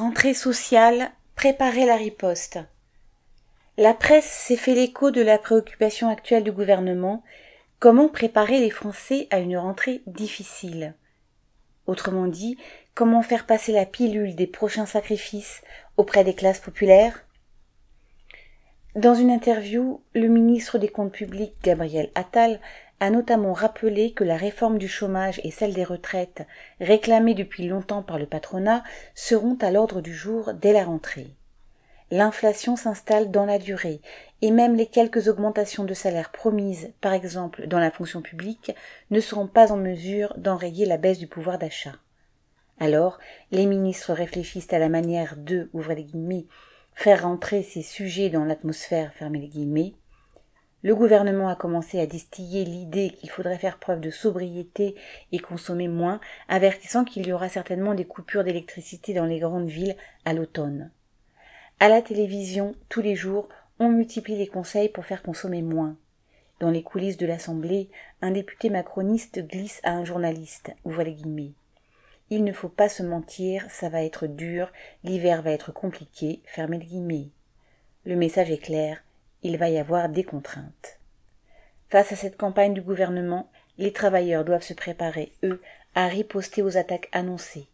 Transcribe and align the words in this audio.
Rentrée 0.00 0.32
sociale, 0.32 1.10
préparer 1.36 1.84
la 1.84 1.96
riposte. 1.96 2.58
La 3.76 3.92
presse 3.92 4.24
s'est 4.24 4.56
fait 4.56 4.74
l'écho 4.74 5.10
de 5.10 5.20
la 5.20 5.36
préoccupation 5.36 6.08
actuelle 6.08 6.42
du 6.42 6.52
gouvernement. 6.52 7.22
Comment 7.80 8.08
préparer 8.08 8.60
les 8.60 8.70
Français 8.70 9.28
à 9.30 9.40
une 9.40 9.58
rentrée 9.58 10.00
difficile? 10.06 10.94
Autrement 11.86 12.28
dit, 12.28 12.56
comment 12.94 13.20
faire 13.20 13.44
passer 13.44 13.72
la 13.72 13.84
pilule 13.84 14.34
des 14.34 14.46
prochains 14.46 14.86
sacrifices 14.86 15.60
auprès 15.98 16.24
des 16.24 16.34
classes 16.34 16.60
populaires? 16.60 17.26
Dans 18.94 19.14
une 19.14 19.30
interview, 19.30 20.02
le 20.14 20.28
ministre 20.28 20.78
des 20.78 20.88
Comptes 20.88 21.12
publics, 21.12 21.56
Gabriel 21.62 22.10
Attal, 22.14 22.58
a 23.00 23.10
notamment 23.10 23.54
rappelé 23.54 24.12
que 24.12 24.24
la 24.24 24.36
réforme 24.36 24.78
du 24.78 24.88
chômage 24.88 25.40
et 25.42 25.50
celle 25.50 25.74
des 25.74 25.84
retraites, 25.84 26.46
réclamées 26.80 27.34
depuis 27.34 27.66
longtemps 27.66 28.02
par 28.02 28.18
le 28.18 28.26
patronat, 28.26 28.84
seront 29.14 29.56
à 29.60 29.70
l'ordre 29.70 30.02
du 30.02 30.14
jour 30.14 30.52
dès 30.54 30.72
la 30.72 30.84
rentrée. 30.84 31.34
L'inflation 32.12 32.76
s'installe 32.76 33.30
dans 33.30 33.46
la 33.46 33.58
durée, 33.58 34.00
et 34.42 34.50
même 34.50 34.74
les 34.74 34.86
quelques 34.86 35.28
augmentations 35.28 35.84
de 35.84 35.94
salaire 35.94 36.30
promises, 36.30 36.92
par 37.00 37.12
exemple 37.12 37.66
dans 37.68 37.78
la 37.78 37.90
fonction 37.90 38.20
publique, 38.20 38.72
ne 39.10 39.20
seront 39.20 39.46
pas 39.46 39.72
en 39.72 39.76
mesure 39.76 40.34
d'enrayer 40.36 40.86
la 40.86 40.96
baisse 40.96 41.18
du 41.18 41.26
pouvoir 41.26 41.58
d'achat. 41.58 41.94
Alors, 42.80 43.18
les 43.52 43.66
ministres 43.66 44.12
réfléchissent 44.12 44.72
à 44.72 44.78
la 44.78 44.88
manière 44.88 45.36
de, 45.36 45.70
ouvrez 45.72 45.94
les 45.94 46.04
guillemets, 46.04 46.46
faire 46.94 47.22
rentrer 47.22 47.62
ces 47.62 47.82
sujets 47.82 48.30
dans 48.30 48.44
l'atmosphère, 48.44 49.12
fermez 49.14 49.38
les 49.38 49.48
guillemets, 49.48 49.94
le 50.82 50.94
gouvernement 50.94 51.48
a 51.48 51.56
commencé 51.56 52.00
à 52.00 52.06
distiller 52.06 52.64
l'idée 52.64 53.10
qu'il 53.10 53.30
faudrait 53.30 53.58
faire 53.58 53.78
preuve 53.78 54.00
de 54.00 54.10
sobriété 54.10 54.94
et 55.30 55.38
consommer 55.38 55.88
moins, 55.88 56.20
avertissant 56.48 57.04
qu'il 57.04 57.26
y 57.26 57.32
aura 57.32 57.48
certainement 57.48 57.94
des 57.94 58.06
coupures 58.06 58.44
d'électricité 58.44 59.12
dans 59.12 59.26
les 59.26 59.38
grandes 59.38 59.68
villes 59.68 59.96
à 60.24 60.32
l'automne. 60.32 60.90
À 61.80 61.88
la 61.88 62.02
télévision, 62.02 62.74
tous 62.88 63.02
les 63.02 63.14
jours, 63.14 63.48
on 63.78 63.88
multiplie 63.88 64.36
les 64.36 64.46
conseils 64.46 64.88
pour 64.88 65.04
faire 65.04 65.22
consommer 65.22 65.62
moins. 65.62 65.96
Dans 66.60 66.70
les 66.70 66.82
coulisses 66.82 67.16
de 67.16 67.26
l'Assemblée, 67.26 67.88
un 68.20 68.30
député 68.30 68.68
macroniste 68.68 69.40
glisse 69.46 69.80
à 69.82 69.92
un 69.92 70.04
journaliste, 70.04 70.72
ouvre 70.84 71.02
les. 71.02 71.16
Il 72.28 72.44
ne 72.44 72.52
faut 72.52 72.68
pas 72.68 72.88
se 72.88 73.02
mentir, 73.02 73.66
ça 73.70 73.88
va 73.88 74.04
être 74.04 74.26
dur, 74.26 74.70
l'hiver 75.02 75.42
va 75.42 75.50
être 75.50 75.72
compliqué, 75.72 76.42
fermez 76.44 76.78
les 76.78 76.86
guillemets. 76.86 77.28
Le 78.04 78.14
message 78.14 78.50
est 78.50 78.58
clair, 78.58 79.02
il 79.42 79.56
va 79.56 79.68
y 79.68 79.78
avoir 79.78 80.08
des 80.08 80.24
contraintes. 80.24 80.98
Face 81.88 82.12
à 82.12 82.16
cette 82.16 82.36
campagne 82.36 82.74
du 82.74 82.82
gouvernement, 82.82 83.50
les 83.78 83.92
travailleurs 83.92 84.44
doivent 84.44 84.62
se 84.62 84.74
préparer, 84.74 85.32
eux, 85.42 85.60
à 85.94 86.06
riposter 86.06 86.62
aux 86.62 86.76
attaques 86.76 87.08
annoncées. 87.12 87.66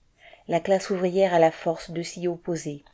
La 0.48 0.60
classe 0.60 0.90
ouvrière 0.90 1.34
a 1.34 1.38
la 1.38 1.50
force 1.50 1.90
de 1.90 2.02
s'y 2.02 2.28
opposer. 2.28 2.84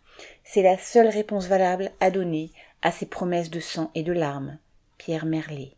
C'est 0.44 0.62
la 0.62 0.78
seule 0.78 1.08
réponse 1.08 1.46
valable 1.46 1.90
à 2.00 2.10
donner 2.10 2.50
à 2.80 2.90
ces 2.90 3.06
promesses 3.06 3.50
de 3.50 3.60
sang 3.60 3.90
et 3.94 4.02
de 4.02 4.12
larmes. 4.12 4.58
Pierre 4.98 5.26
Merlet. 5.26 5.72